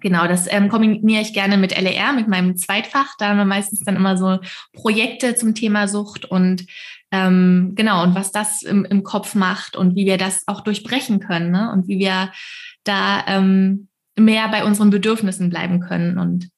[0.00, 3.14] Genau, das ähm, kombiniere ich gerne mit LER, mit meinem Zweitfach.
[3.18, 4.40] Da haben wir meistens dann immer so
[4.72, 6.66] Projekte zum Thema Sucht und
[7.12, 11.20] ähm, genau, und was das im, im Kopf macht und wie wir das auch durchbrechen
[11.20, 11.70] können ne?
[11.72, 12.32] und wie wir
[12.84, 13.88] da ähm,
[14.18, 16.50] mehr bei unseren Bedürfnissen bleiben können und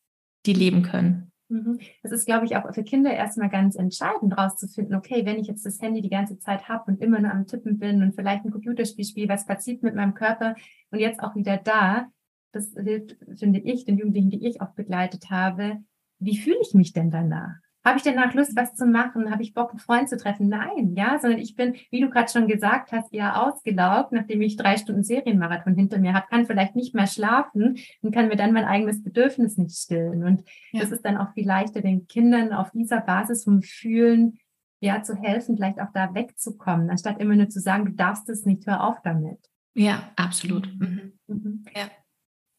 [0.46, 1.32] die leben können.
[1.48, 1.78] Mhm.
[2.02, 5.64] Das ist, glaube ich, auch für Kinder erstmal ganz entscheidend, rauszufinden, okay, wenn ich jetzt
[5.64, 8.50] das Handy die ganze Zeit habe und immer nur am Tippen bin und vielleicht ein
[8.50, 10.54] Computerspiel spiele, was passiert mit meinem Körper
[10.90, 12.08] und jetzt auch wieder da,
[12.52, 15.78] das hilft, finde ich, den Jugendlichen, die ich auch begleitet habe.
[16.18, 17.56] Wie fühle ich mich denn danach?
[17.88, 19.30] Habe ich danach Lust, was zu machen?
[19.30, 20.48] Habe ich Bock, einen Freund zu treffen?
[20.48, 24.56] Nein, ja, sondern ich bin, wie du gerade schon gesagt hast, eher ausgelaugt, nachdem ich
[24.56, 28.52] drei Stunden Serienmarathon hinter mir habe, kann vielleicht nicht mehr schlafen und kann mir dann
[28.52, 30.22] mein eigenes Bedürfnis nicht stillen.
[30.22, 30.80] Und ja.
[30.80, 34.38] das ist dann auch viel leichter, den Kindern auf dieser Basis vom Fühlen
[34.80, 38.44] ja zu helfen, vielleicht auch da wegzukommen, anstatt immer nur zu sagen, du darfst es
[38.44, 39.38] nicht, hör auf damit.
[39.74, 40.68] Ja, absolut.
[40.78, 41.14] Mhm.
[41.26, 41.64] Mhm.
[41.74, 41.88] Ja.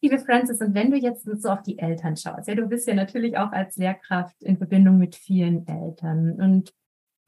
[0.02, 2.94] Liebe Francis, und wenn du jetzt so auf die Eltern schaust, ja, du bist ja
[2.94, 6.74] natürlich auch als Lehrkraft in Verbindung mit vielen Eltern und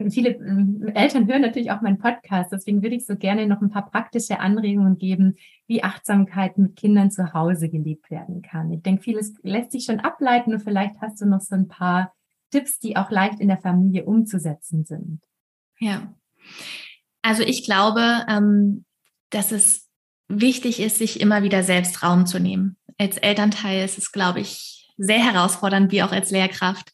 [0.10, 3.70] viele äh, Eltern hören natürlich auch meinen Podcast, deswegen würde ich so gerne noch ein
[3.70, 5.36] paar praktische Anregungen geben,
[5.68, 8.72] wie Achtsamkeit mit Kindern zu Hause gelebt werden kann.
[8.72, 12.14] Ich denke, vieles lässt sich schon ableiten und vielleicht hast du noch so ein paar
[12.52, 15.22] Tipps, die auch leicht in der Familie umzusetzen sind.
[15.80, 16.14] Ja,
[17.22, 18.86] also ich glaube, ähm,
[19.30, 19.91] dass es
[20.40, 22.78] wichtig ist, sich immer wieder selbst Raum zu nehmen.
[22.98, 26.92] Als Elternteil ist es, glaube ich, sehr herausfordernd, wie auch als Lehrkraft,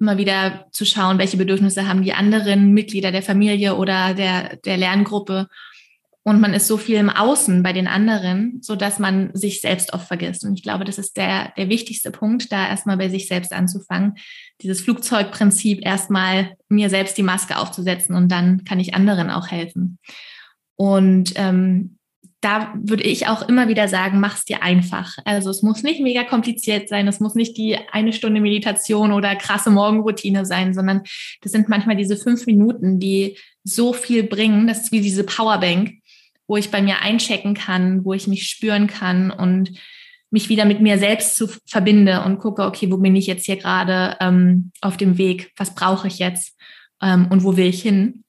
[0.00, 4.76] immer wieder zu schauen, welche Bedürfnisse haben die anderen Mitglieder der Familie oder der, der
[4.76, 5.48] Lerngruppe.
[6.22, 9.94] Und man ist so viel im Außen bei den anderen, so dass man sich selbst
[9.94, 10.44] oft vergisst.
[10.44, 14.14] Und ich glaube, das ist der, der wichtigste Punkt, da erstmal bei sich selbst anzufangen.
[14.60, 19.98] Dieses Flugzeugprinzip, erstmal mir selbst die Maske aufzusetzen und dann kann ich anderen auch helfen.
[20.76, 21.97] Und ähm,
[22.40, 25.16] da würde ich auch immer wieder sagen, mach es dir einfach.
[25.24, 29.34] Also es muss nicht mega kompliziert sein, es muss nicht die eine Stunde Meditation oder
[29.34, 31.02] krasse Morgenroutine sein, sondern
[31.42, 34.68] das sind manchmal diese fünf Minuten, die so viel bringen.
[34.68, 35.94] Das ist wie diese Powerbank,
[36.46, 39.72] wo ich bei mir einchecken kann, wo ich mich spüren kann und
[40.30, 43.56] mich wieder mit mir selbst zu verbinde und gucke, okay, wo bin ich jetzt hier
[43.56, 45.52] gerade ähm, auf dem Weg?
[45.56, 46.56] Was brauche ich jetzt?
[47.02, 48.24] Ähm, und wo will ich hin?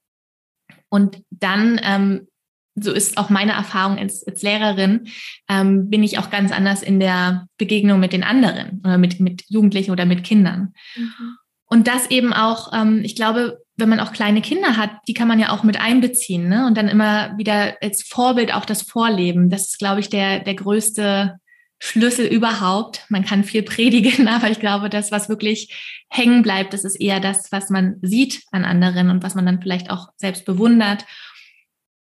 [0.89, 2.27] Und dann ähm,
[2.75, 5.07] so ist auch meine Erfahrung als, als Lehrerin,
[5.49, 9.43] ähm, bin ich auch ganz anders in der Begegnung mit den anderen oder mit, mit
[9.47, 10.73] Jugendlichen oder mit Kindern.
[10.95, 11.37] Mhm.
[11.65, 15.27] Und das eben auch, ähm, ich glaube, wenn man auch kleine Kinder hat, die kann
[15.27, 16.65] man ja auch mit einbeziehen ne?
[16.67, 19.49] und dann immer wieder als Vorbild auch das Vorleben.
[19.49, 21.37] Das ist, glaube ich, der, der größte
[21.79, 23.05] Schlüssel überhaupt.
[23.09, 25.73] Man kann viel predigen, aber ich glaube, das, was wirklich
[26.09, 29.61] hängen bleibt, das ist eher das, was man sieht an anderen und was man dann
[29.61, 31.05] vielleicht auch selbst bewundert.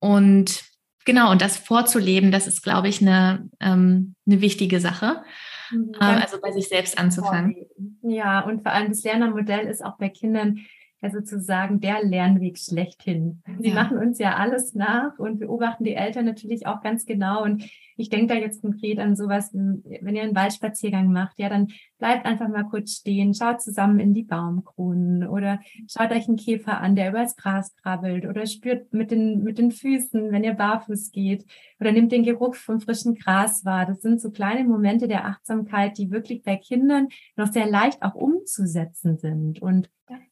[0.01, 0.69] Und
[1.09, 5.23] Genau, und das vorzuleben, das ist, glaube ich, eine, ähm, eine wichtige Sache.
[5.71, 7.57] Mhm, ähm, also bei sich selbst anzufangen.
[8.03, 10.59] Ja, und vor allem das Lernermodell ist auch bei Kindern
[11.01, 13.43] ja sozusagen der Lernweg schlechthin.
[13.59, 13.75] Sie ja.
[13.75, 17.43] machen uns ja alles nach und beobachten die Eltern natürlich auch ganz genau.
[17.43, 17.65] Und
[17.99, 22.27] ich denke da jetzt konkret an sowas, wenn ihr einen Waldspaziergang macht, ja, dann bleibt
[22.27, 26.95] einfach mal kurz stehen, schaut zusammen in die Baumkronen oder schaut euch einen Käfer an,
[26.95, 31.45] der übers Gras krabbelt oder spürt mit den, mit den Füßen, wenn ihr barfuß geht
[31.81, 33.87] oder nimmt den Geruch vom frischen Gras wahr.
[33.87, 38.15] Das sind so kleine Momente der Achtsamkeit, die wirklich bei Kindern noch sehr leicht auch
[38.15, 39.61] umzusetzen sind.
[39.61, 39.91] Und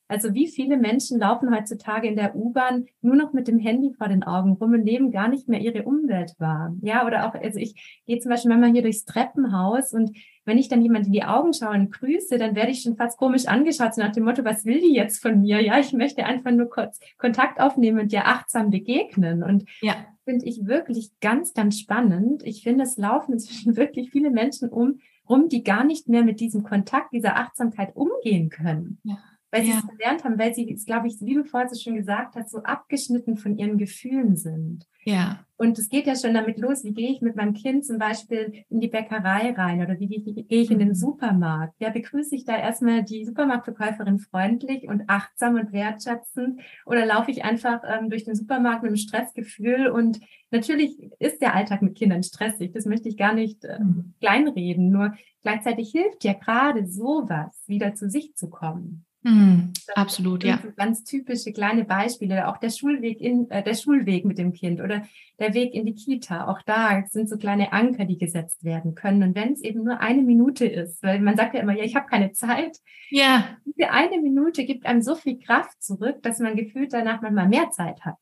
[0.09, 4.09] also wie viele Menschen laufen heutzutage in der U-Bahn nur noch mit dem Handy vor
[4.09, 6.75] den Augen rum und nehmen gar nicht mehr ihre Umwelt wahr.
[6.81, 10.69] Ja, oder auch, also ich gehe zum Beispiel manchmal hier durchs Treppenhaus und wenn ich
[10.69, 13.95] dann jemand in die Augen schaue und grüße, dann werde ich schon fast komisch angeschaut,
[13.95, 15.61] so nach dem Motto, was will die jetzt von mir?
[15.61, 19.43] Ja, ich möchte einfach nur kurz Kontakt aufnehmen und dir achtsam begegnen.
[19.43, 19.97] Und ja.
[20.25, 22.45] finde ich wirklich ganz, ganz spannend.
[22.45, 26.39] Ich finde, es laufen inzwischen wirklich viele Menschen um, rum, die gar nicht mehr mit
[26.39, 29.01] diesem Kontakt, dieser Achtsamkeit umgehen können.
[29.03, 29.19] Ja
[29.51, 29.79] weil sie ja.
[29.79, 32.63] es gelernt haben, weil sie, glaube ich, wie du vorhin so schon gesagt hast, so
[32.63, 34.87] abgeschnitten von ihren Gefühlen sind.
[35.07, 35.47] Ja.
[35.57, 38.65] Und es geht ja schon damit los, wie gehe ich mit meinem Kind zum Beispiel
[38.69, 40.95] in die Bäckerei rein oder wie gehe ich in den mhm.
[40.95, 41.75] Supermarkt?
[41.79, 47.45] Ja, begrüße ich da erstmal die Supermarktverkäuferin freundlich und achtsam und wertschätzend oder laufe ich
[47.45, 50.19] einfach ähm, durch den Supermarkt mit einem Stressgefühl und
[50.51, 53.79] natürlich ist der Alltag mit Kindern stressig, das möchte ich gar nicht äh,
[54.21, 59.06] kleinreden, nur gleichzeitig hilft ja gerade sowas, wieder zu sich zu kommen.
[59.27, 60.61] Mm, absolut, ja.
[60.77, 62.47] Ganz typische kleine Beispiele.
[62.47, 65.03] Auch der Schulweg in äh, der Schulweg mit dem Kind oder
[65.41, 66.47] der Weg in die Kita.
[66.47, 69.25] Auch da sind so kleine Anker, die gesetzt werden können.
[69.25, 71.97] Und wenn es eben nur eine Minute ist, weil man sagt ja immer, ja, ich
[71.97, 72.79] habe keine Zeit.
[73.11, 73.49] Ja.
[73.65, 77.71] Diese eine Minute gibt einem so viel Kraft zurück, dass man gefühlt danach manchmal mehr
[77.71, 78.19] Zeit hat.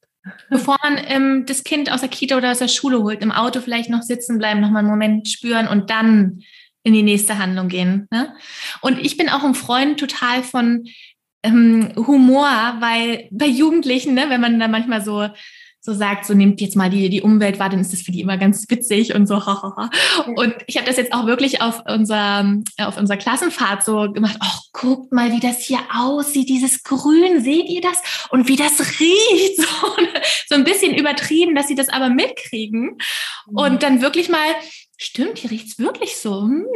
[0.48, 3.60] Bevor man ähm, das Kind aus der Kita oder aus der Schule holt, im Auto
[3.60, 6.40] vielleicht noch sitzen bleiben, noch mal einen Moment spüren und dann
[6.84, 8.06] in die nächste Handlung gehen.
[8.12, 8.34] Ne?
[8.80, 10.84] Und ich bin auch ein Freund total von
[11.42, 15.28] ähm, Humor, weil bei Jugendlichen, ne, wenn man da manchmal so
[15.84, 18.22] so sagt, so nehmt jetzt mal die, die Umwelt wahr, dann ist das für die
[18.22, 19.34] immer ganz witzig und so.
[20.34, 24.38] Und ich habe das jetzt auch wirklich auf unser, auf unserer Klassenfahrt so gemacht.
[24.40, 28.02] Ach, guckt mal, wie das hier aussieht, dieses Grün, seht ihr das?
[28.30, 29.60] Und wie das riecht.
[29.64, 29.88] So,
[30.48, 32.96] so ein bisschen übertrieben, dass sie das aber mitkriegen.
[33.46, 33.56] Mhm.
[33.56, 34.38] Und dann wirklich mal
[34.96, 36.42] stimmt, hier riecht es wirklich so.
[36.42, 36.66] Hm.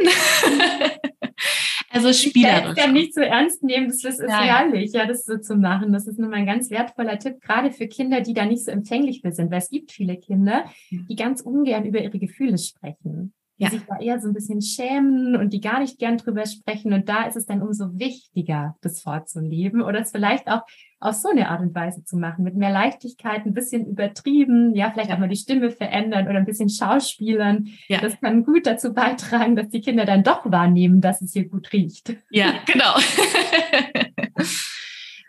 [1.89, 2.77] also spielerisch.
[2.77, 4.43] Ich ja nicht so ernst nehmen, das ist Nein.
[4.43, 5.93] herrlich, ja, das so zu machen.
[5.93, 8.71] Das ist nun mal ein ganz wertvoller Tipp, gerade für Kinder, die da nicht so
[8.71, 13.33] empfänglich für sind, weil es gibt viele Kinder, die ganz ungern über ihre Gefühle sprechen
[13.59, 13.69] die ja.
[13.69, 16.93] sich da eher so ein bisschen schämen und die gar nicht gern drüber sprechen.
[16.93, 20.61] Und da ist es dann umso wichtiger, das vorzuleben oder es vielleicht auch
[21.01, 24.91] auf so eine Art und Weise zu machen, mit mehr Leichtigkeit, ein bisschen übertrieben, ja,
[24.91, 27.67] vielleicht auch mal die Stimme verändern oder ein bisschen Schauspielern.
[27.87, 27.99] Ja.
[28.01, 31.71] Das kann gut dazu beitragen, dass die Kinder dann doch wahrnehmen, dass es hier gut
[31.73, 32.15] riecht.
[32.29, 32.95] Ja, genau.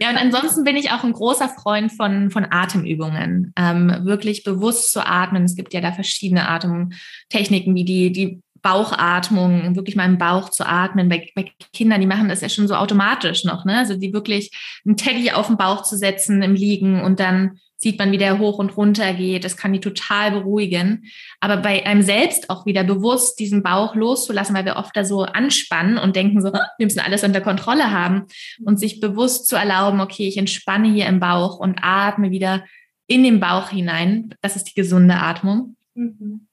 [0.00, 3.52] Ja, und ansonsten bin ich auch ein großer Freund von, von Atemübungen.
[3.56, 5.44] Ähm, wirklich bewusst zu atmen.
[5.44, 10.66] Es gibt ja da verschiedene Atemtechniken, wie die, die Bauchatmung, wirklich mal im Bauch zu
[10.66, 11.08] atmen.
[11.08, 13.78] Bei, bei Kindern, die machen das ja schon so automatisch noch, ne?
[13.78, 14.50] Also die wirklich
[14.84, 18.38] einen Teddy auf den Bauch zu setzen im Liegen und dann sieht man, wie der
[18.38, 19.42] hoch und runter geht.
[19.42, 21.06] Das kann die total beruhigen.
[21.40, 25.22] Aber bei einem selbst auch wieder bewusst diesen Bauch loszulassen, weil wir oft da so
[25.22, 28.26] anspannen und denken so, wir müssen alles unter Kontrolle haben
[28.64, 32.64] und sich bewusst zu erlauben, okay, ich entspanne hier im Bauch und atme wieder
[33.06, 34.34] in den Bauch hinein.
[34.42, 35.76] Das ist die gesunde Atmung.
[35.94, 36.48] Mhm.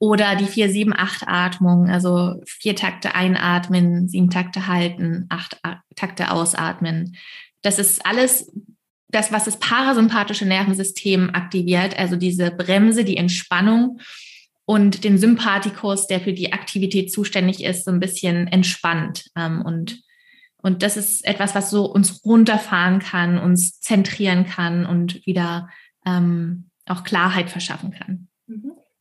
[0.00, 5.60] Oder die 4-7-8-Atmung, also vier Takte einatmen, sieben Takte halten, acht
[5.94, 7.16] Takte ausatmen.
[7.60, 8.50] Das ist alles
[9.08, 14.00] das, was das parasympathische Nervensystem aktiviert, also diese Bremse, die Entspannung
[14.64, 19.26] und den Sympathikus, der für die Aktivität zuständig ist, so ein bisschen entspannt.
[19.36, 20.00] Ähm, und,
[20.62, 25.68] und das ist etwas, was so uns runterfahren kann, uns zentrieren kann und wieder
[26.06, 28.28] ähm, auch Klarheit verschaffen kann.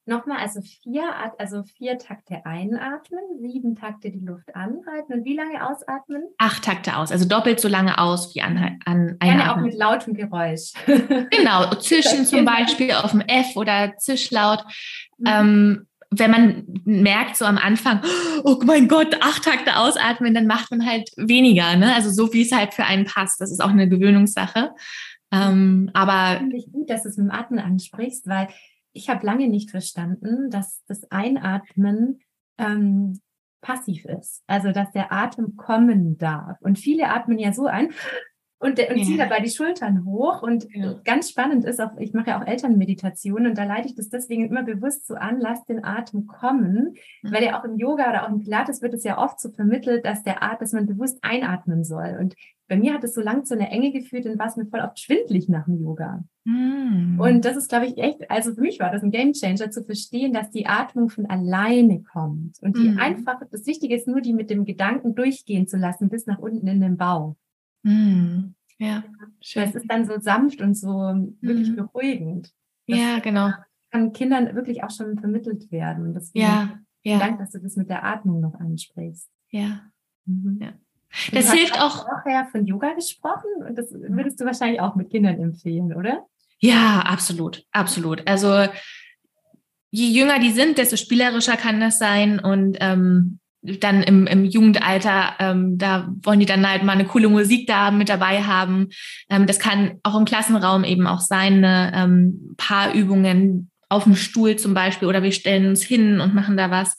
[0.10, 1.04] Nochmal, also vier,
[1.38, 6.24] also vier Takte einatmen, sieben Takte die Luft anhalten und wie lange ausatmen?
[6.40, 9.20] Acht Takte aus, also doppelt so lange aus wie an, an einatmen.
[9.20, 10.74] Gerne auch mit lautem Geräusch.
[11.30, 14.66] genau, zischen zum Beispiel auf dem F oder Zischlaut.
[15.20, 15.28] Mhm.
[15.28, 18.02] Ähm, wenn man merkt so am Anfang,
[18.44, 21.94] oh mein Gott, acht Takte ausatmen, dann macht man halt weniger, ne?
[21.94, 23.40] Also so wie es halt für einen passt.
[23.42, 24.72] Das ist auch eine Gewöhnungssache.
[25.32, 28.48] Ähm, aber finde ich gut, dass du es mit dem Atmen ansprichst, weil
[29.00, 32.20] ich habe lange nicht verstanden, dass das Einatmen
[32.58, 33.22] ähm,
[33.62, 34.44] passiv ist.
[34.46, 36.58] Also, dass der Atem kommen darf.
[36.62, 37.92] Und viele atmen ja so ein,
[38.60, 39.04] und, und ja.
[39.04, 40.42] ziehe dabei die Schultern hoch.
[40.42, 40.96] Und ja.
[41.06, 44.48] ganz spannend ist auch, ich mache ja auch Elternmeditation und da leite ich das deswegen
[44.48, 47.32] immer bewusst so an, lass den Atem kommen, mhm.
[47.32, 50.06] weil ja auch im Yoga oder auch im Pilates wird es ja oft so vermittelt,
[50.06, 52.18] dass der Atem, dass man bewusst einatmen soll.
[52.20, 52.36] Und
[52.68, 54.82] bei mir hat es so lang zu einer Enge geführt und war es mir voll
[54.82, 56.24] oft schwindlig nach dem Yoga.
[56.44, 57.20] Mm.
[57.20, 59.84] Und das ist, glaube ich, echt, also für mich war das ein Game Changer zu
[59.84, 62.62] verstehen, dass die Atmung von alleine kommt.
[62.62, 63.00] Und die mm.
[63.00, 66.68] einfach, das Wichtige ist nur, die mit dem Gedanken durchgehen zu lassen, bis nach unten
[66.68, 67.36] in den Bauch.
[67.84, 68.54] Mm.
[68.78, 69.04] Ja,
[69.42, 69.66] schön.
[69.66, 70.90] Das ist dann so sanft und so
[71.42, 71.76] wirklich mm.
[71.76, 72.54] beruhigend.
[72.88, 73.52] Das ja, genau.
[73.92, 76.14] Kann Kindern wirklich auch schon vermittelt werden.
[76.14, 77.20] Deswegen ja, ja.
[77.20, 79.30] Danke, dass du das mit der Atmung noch ansprichst.
[79.50, 79.82] Ja.
[80.26, 80.60] Mhm.
[80.62, 80.74] ja.
[81.32, 82.06] Das hilft auch.
[82.06, 86.28] vorher von Yoga gesprochen und das würdest du wahrscheinlich auch mit Kindern empfehlen, oder?
[86.60, 88.28] Ja, absolut, absolut.
[88.28, 88.68] Also
[89.90, 95.34] je jünger die sind, desto spielerischer kann das sein und ähm, dann im, im Jugendalter,
[95.40, 98.90] ähm, da wollen die dann halt mal eine coole Musik da mit dabei haben.
[99.30, 104.16] Ähm, das kann auch im Klassenraum eben auch sein, eine, ähm, paar Übungen auf dem
[104.16, 106.96] Stuhl zum Beispiel oder wir stellen uns hin und machen da was.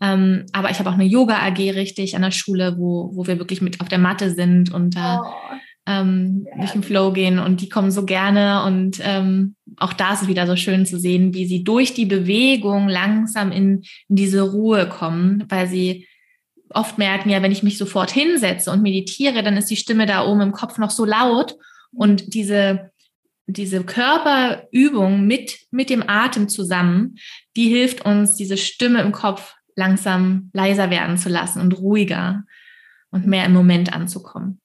[0.00, 3.62] Ähm, aber ich habe auch eine Yoga-AG richtig an der Schule, wo, wo wir wirklich
[3.62, 7.38] mit auf der Matte sind und da oh, ähm, durch den Flow gehen.
[7.38, 8.64] Und die kommen so gerne.
[8.64, 12.06] Und ähm, auch da ist es wieder so schön zu sehen, wie sie durch die
[12.06, 16.06] Bewegung langsam in, in diese Ruhe kommen, weil sie
[16.70, 20.26] oft merken, ja, wenn ich mich sofort hinsetze und meditiere, dann ist die Stimme da
[20.26, 21.56] oben im Kopf noch so laut.
[21.92, 22.90] Und diese
[23.46, 27.16] diese Körperübung mit, mit dem Atem zusammen,
[27.56, 32.44] die hilft uns, diese Stimme im Kopf langsam leiser werden zu lassen und ruhiger
[33.10, 34.60] und mehr im Moment anzukommen.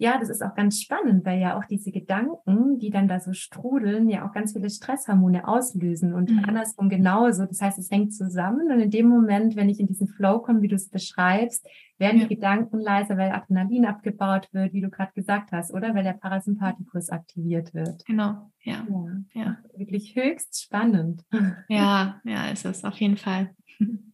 [0.00, 3.34] Ja, das ist auch ganz spannend, weil ja auch diese Gedanken, die dann da so
[3.34, 6.42] strudeln, ja auch ganz viele Stresshormone auslösen und mhm.
[6.46, 7.44] andersrum genauso.
[7.44, 10.62] Das heißt, es hängt zusammen und in dem Moment, wenn ich in diesen Flow komme,
[10.62, 12.26] wie du es beschreibst, werden ja.
[12.26, 15.94] die Gedanken leiser, weil Adrenalin abgebaut wird, wie du gerade gesagt hast, oder?
[15.94, 18.02] Weil der Parasympathikus aktiviert wird.
[18.06, 18.86] Genau, ja.
[18.88, 19.22] ja.
[19.34, 19.58] ja.
[19.76, 21.24] Wirklich höchst spannend.
[21.68, 23.50] Ja, ja, ist es auf jeden Fall.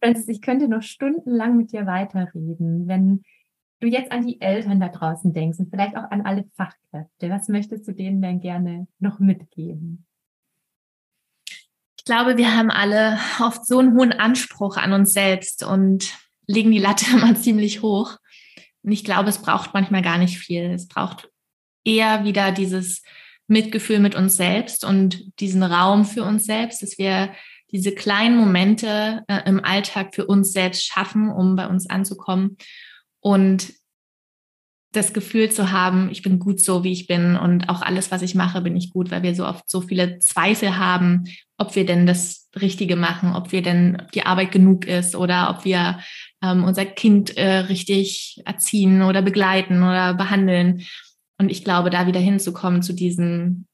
[0.01, 2.87] Francis, ich könnte noch stundenlang mit dir weiterreden.
[2.87, 3.23] Wenn
[3.79, 7.47] du jetzt an die Eltern da draußen denkst und vielleicht auch an alle Fachkräfte, was
[7.47, 10.05] möchtest du denen denn gerne noch mitgeben?
[11.97, 16.13] Ich glaube, wir haben alle oft so einen hohen Anspruch an uns selbst und
[16.47, 18.17] legen die Latte immer ziemlich hoch.
[18.83, 20.71] Und ich glaube, es braucht manchmal gar nicht viel.
[20.71, 21.29] Es braucht
[21.83, 23.03] eher wieder dieses
[23.47, 27.33] Mitgefühl mit uns selbst und diesen Raum für uns selbst, dass wir
[27.71, 32.57] diese kleinen Momente äh, im Alltag für uns selbst schaffen, um bei uns anzukommen
[33.27, 33.73] und
[34.93, 38.21] das Gefühl zu haben, ich bin gut so, wie ich bin und auch alles, was
[38.21, 41.25] ich mache, bin ich gut, weil wir so oft so viele Zweifel haben,
[41.57, 45.49] ob wir denn das Richtige machen, ob wir denn ob die Arbeit genug ist oder
[45.49, 45.99] ob wir
[46.41, 50.83] ähm, unser Kind äh, richtig erziehen oder begleiten oder behandeln.
[51.37, 53.65] Und ich glaube, da wieder hinzukommen zu diesem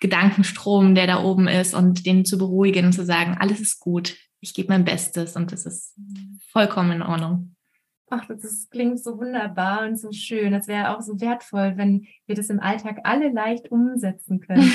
[0.00, 4.16] Gedankenstrom, der da oben ist und den zu beruhigen und zu sagen, alles ist gut,
[4.40, 5.94] ich gebe mein Bestes und das ist
[6.52, 7.56] vollkommen in Ordnung.
[8.10, 10.52] Ach, das ist, klingt so wunderbar und so schön.
[10.52, 14.72] Das wäre auch so wertvoll, wenn wir das im Alltag alle leicht umsetzen können.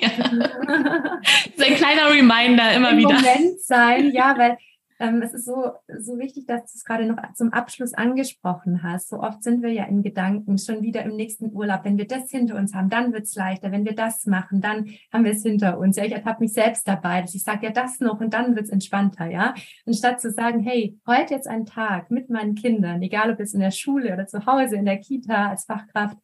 [0.00, 1.20] ja.
[1.56, 3.14] so ein kleiner Reminder immer Im wieder.
[3.14, 4.58] Moment sein, ja, weil
[4.98, 9.08] ähm, es ist so, so wichtig, dass du es gerade noch zum Abschluss angesprochen hast.
[9.08, 11.84] So oft sind wir ja in Gedanken schon wieder im nächsten Urlaub.
[11.84, 13.70] Wenn wir das hinter uns haben, dann wird's leichter.
[13.70, 15.96] Wenn wir das machen, dann haben wir es hinter uns.
[15.96, 18.70] Ja, ich ertappe mich selbst dabei, dass ich sage, ja, das noch und dann wird's
[18.70, 19.54] entspannter, ja.
[19.86, 23.60] Anstatt zu sagen, hey, heute jetzt ein Tag mit meinen Kindern, egal ob es in
[23.60, 26.16] der Schule oder zu Hause, in der Kita als Fachkraft,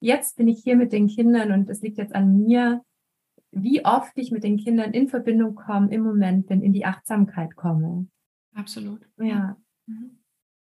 [0.00, 2.82] jetzt bin ich hier mit den Kindern und es liegt jetzt an mir,
[3.52, 7.56] wie oft ich mit den Kindern in Verbindung komme im Moment bin, in die Achtsamkeit
[7.56, 8.06] komme.
[8.54, 9.00] Absolut.
[9.18, 9.56] Ja.
[9.86, 10.20] Mhm.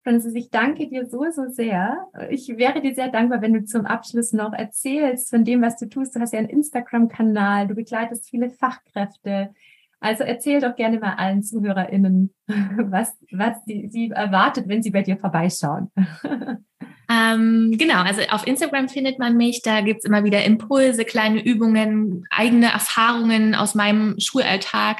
[0.04, 2.08] Francis, ich danke dir so, so sehr.
[2.30, 5.86] Ich wäre dir sehr dankbar, wenn du zum Abschluss noch erzählst von dem, was du
[5.86, 6.16] tust.
[6.16, 9.52] Du hast ja einen Instagram-Kanal, du begleitest viele Fachkräfte.
[10.00, 15.02] Also erzähl doch gerne mal allen ZuhörerInnen, was, was sie, sie erwartet, wenn sie bei
[15.02, 15.90] dir vorbeischauen.
[17.10, 19.62] Ähm, genau, also auf Instagram findet man mich.
[19.62, 24.98] Da gibt's immer wieder Impulse, kleine Übungen, eigene Erfahrungen aus meinem Schulalltag.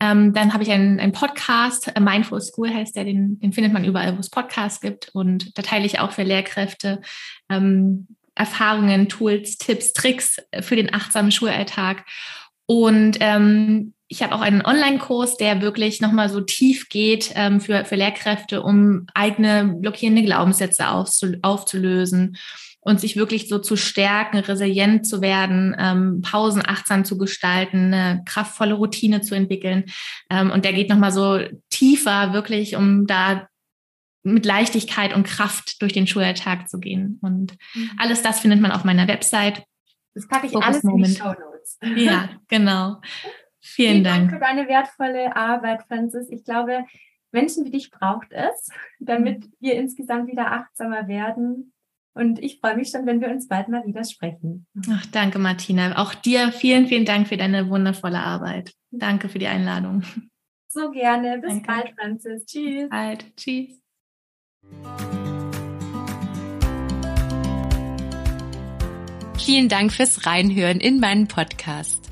[0.00, 3.84] Ähm, dann habe ich einen, einen Podcast, Mindful School heißt der, den, den findet man
[3.84, 5.10] überall, wo es Podcasts gibt.
[5.14, 7.00] Und da teile ich auch für Lehrkräfte
[7.48, 12.04] ähm, Erfahrungen, Tools, Tipps, Tricks für den achtsamen Schulalltag.
[12.66, 17.84] Und ähm, ich habe auch einen Online-Kurs, der wirklich nochmal so tief geht ähm, für,
[17.84, 22.36] für Lehrkräfte, um eigene blockierende Glaubenssätze aufzu, aufzulösen
[22.80, 28.22] und sich wirklich so zu stärken, resilient zu werden, ähm, Pausen achtsam zu gestalten, eine
[28.26, 29.84] kraftvolle Routine zu entwickeln.
[30.30, 33.48] Ähm, und der geht nochmal so tiefer, wirklich, um da
[34.22, 37.18] mit Leichtigkeit und Kraft durch den Schulalltag zu gehen.
[37.22, 37.90] Und mhm.
[37.98, 39.64] alles das findet man auf meiner Website.
[40.14, 41.08] Das packe ich Focus alles Moment.
[41.08, 41.34] in die Show
[41.82, 43.00] Ja, genau.
[43.60, 44.30] Vielen, Vielen Dank.
[44.30, 46.28] Dank für deine wertvolle Arbeit, Francis.
[46.30, 46.84] Ich glaube,
[47.32, 48.68] Menschen wie dich braucht es,
[49.00, 51.72] damit wir insgesamt wieder achtsamer werden.
[52.14, 54.66] Und ich freue mich schon, wenn wir uns bald mal wieder sprechen.
[54.88, 55.98] Ach, danke, Martina.
[55.98, 58.72] Auch dir vielen, vielen Dank für deine wundervolle Arbeit.
[58.92, 60.04] Danke für die Einladung.
[60.68, 61.38] So gerne.
[61.38, 61.66] Bis danke.
[61.66, 62.46] bald, Francis.
[62.46, 62.88] Tschüss.
[62.88, 63.36] Bald.
[63.36, 63.80] Tschüss.
[69.44, 72.10] Vielen Dank fürs Reinhören in meinen Podcast.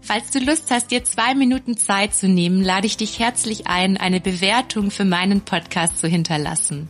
[0.00, 3.98] Falls du Lust hast, dir zwei Minuten Zeit zu nehmen, lade ich dich herzlich ein,
[3.98, 6.88] eine Bewertung für meinen Podcast zu hinterlassen.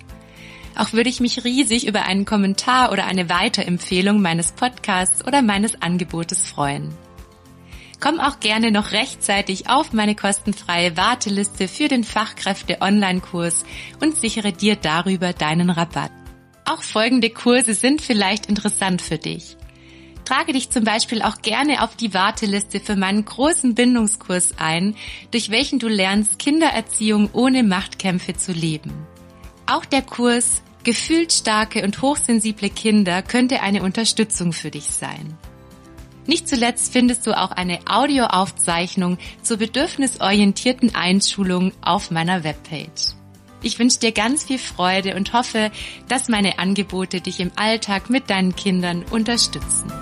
[0.76, 5.82] Auch würde ich mich riesig über einen Kommentar oder eine Weiterempfehlung meines Podcasts oder meines
[5.82, 6.94] Angebotes freuen.
[7.98, 13.64] Komm auch gerne noch rechtzeitig auf meine kostenfreie Warteliste für den Fachkräfte-Online-Kurs
[14.00, 16.12] und sichere dir darüber deinen Rabatt.
[16.66, 19.56] Auch folgende Kurse sind vielleicht interessant für dich.
[20.32, 24.96] Trage dich zum Beispiel auch gerne auf die Warteliste für meinen großen Bindungskurs ein,
[25.30, 28.94] durch welchen du lernst, Kindererziehung ohne Machtkämpfe zu leben.
[29.66, 35.36] Auch der Kurs Gefühlt starke und hochsensible Kinder könnte eine Unterstützung für dich sein.
[36.26, 43.14] Nicht zuletzt findest du auch eine Audioaufzeichnung zur bedürfnisorientierten Einschulung auf meiner Webpage.
[43.60, 45.70] Ich wünsche dir ganz viel Freude und hoffe,
[46.08, 49.92] dass meine Angebote dich im Alltag mit deinen Kindern unterstützen.